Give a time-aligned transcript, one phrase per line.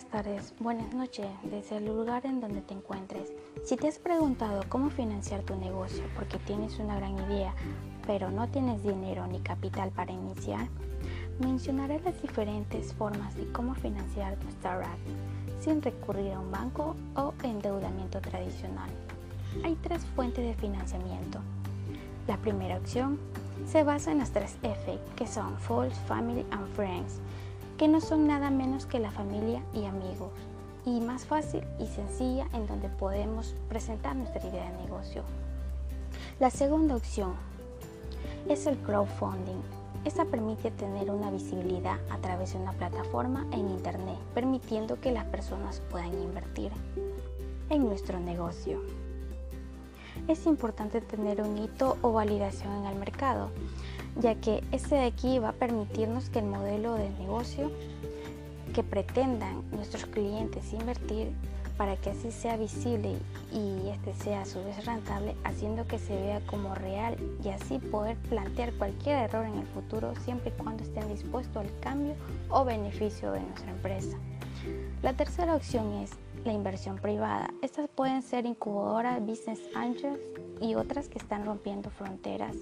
[0.00, 3.30] Buenas tardes, buenas noches, desde el lugar en donde te encuentres.
[3.64, 7.54] Si te has preguntado cómo financiar tu negocio porque tienes una gran idea,
[8.06, 10.68] pero no tienes dinero ni capital para iniciar,
[11.38, 14.98] mencionaré las diferentes formas de cómo financiar tu startup
[15.60, 18.88] sin recurrir a un banco o endeudamiento tradicional.
[19.64, 21.40] Hay tres fuentes de financiamiento.
[22.26, 23.18] La primera opción
[23.66, 27.20] se basa en las tres F, que son False, Family and Friends
[27.80, 30.32] que no son nada menos que la familia y amigos,
[30.84, 35.22] y más fácil y sencilla en donde podemos presentar nuestra idea de negocio.
[36.40, 37.32] La segunda opción
[38.50, 39.62] es el crowdfunding.
[40.04, 45.24] Esta permite tener una visibilidad a través de una plataforma en Internet, permitiendo que las
[45.24, 46.72] personas puedan invertir
[47.70, 48.82] en nuestro negocio.
[50.28, 53.48] Es importante tener un hito o validación en el mercado,
[54.16, 57.70] ya que este de aquí va a permitirnos que el modelo de negocio
[58.74, 61.32] que pretendan nuestros clientes invertir
[61.76, 63.16] para que así sea visible
[63.52, 67.78] y este sea a su vez rentable, haciendo que se vea como real y así
[67.78, 72.14] poder plantear cualquier error en el futuro siempre y cuando estén dispuestos al cambio
[72.50, 74.18] o beneficio de nuestra empresa.
[75.02, 76.10] La tercera opción es
[76.44, 77.48] la inversión privada.
[77.62, 80.20] Estas pueden ser incubadoras, business angels
[80.60, 82.56] y otras que están rompiendo fronteras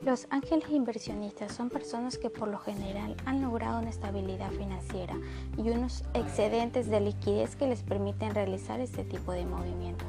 [0.00, 5.16] los ángeles inversionistas son personas que por lo general han logrado una estabilidad financiera
[5.56, 10.06] y unos excedentes de liquidez que les permiten realizar este tipo de movimientos.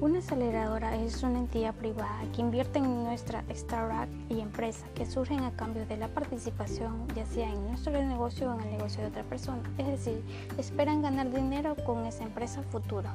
[0.00, 5.44] Una aceleradora es una entidad privada que invierte en nuestra startup y empresa que surgen
[5.44, 9.08] a cambio de la participación ya sea en nuestro negocio o en el negocio de
[9.08, 10.22] otra persona, es decir,
[10.58, 13.14] esperan ganar dinero con esa empresa futura.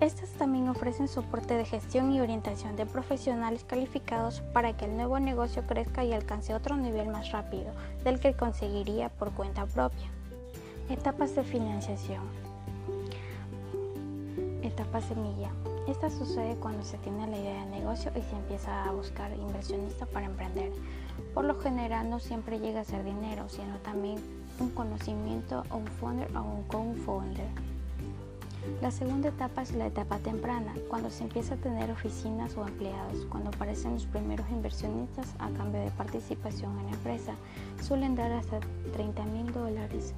[0.00, 5.18] Estas también ofrecen soporte de gestión y orientación de profesionales calificados para que el nuevo
[5.20, 10.08] negocio crezca y alcance otro nivel más rápido del que conseguiría por cuenta propia.
[10.90, 12.22] Etapas de financiación.
[14.62, 15.50] Etapa semilla.
[15.88, 20.08] Esta sucede cuando se tiene la idea de negocio y se empieza a buscar inversionistas
[20.08, 20.72] para emprender.
[21.32, 24.18] Por lo general no siempre llega a ser dinero, sino también
[24.58, 27.73] un conocimiento, un founder o un co-founder.
[28.80, 33.26] La segunda etapa es la etapa temprana, cuando se empieza a tener oficinas o empleados,
[33.26, 37.34] cuando aparecen los primeros inversionistas a cambio de participación en la empresa.
[37.82, 38.60] Suelen dar hasta
[38.92, 40.14] 30 mil dólares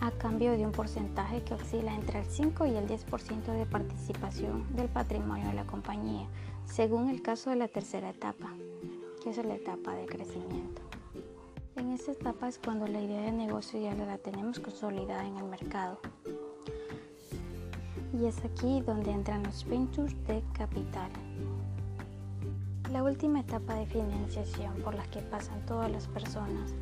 [0.00, 4.66] a cambio de un porcentaje que oscila entre el 5 y el 10% de participación
[4.76, 6.26] del patrimonio de la compañía,
[6.66, 8.52] según el caso de la tercera etapa,
[9.22, 10.83] que es la etapa de crecimiento.
[11.84, 15.44] En esta etapa es cuando la idea de negocio ya la tenemos consolidada en el
[15.44, 15.98] mercado.
[18.18, 21.10] Y es aquí donde entran los ventures de capital.
[22.90, 26.72] La última etapa de financiación por la que pasan todas las personas.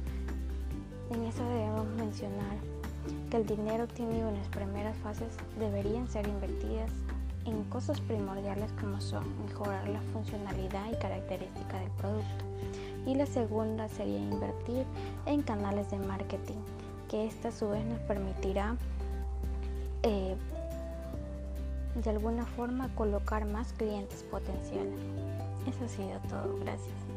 [1.10, 2.56] En esta debemos mencionar
[3.28, 6.92] que el dinero obtenido en las primeras fases deberían ser invertidas
[7.44, 12.44] en cosas primordiales como son mejorar la funcionalidad y característica del producto
[13.06, 14.84] y la segunda sería invertir
[15.26, 16.58] en canales de marketing,
[17.08, 18.76] que esta a su vez nos permitirá
[20.02, 20.36] eh,
[22.02, 24.98] de alguna forma colocar más clientes potenciales.
[25.66, 27.11] Eso ha sido todo, gracias.